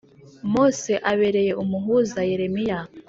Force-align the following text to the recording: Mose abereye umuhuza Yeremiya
Mose 0.53 0.93
abereye 1.11 1.51
umuhuza 1.63 2.19
Yeremiya 2.29 2.79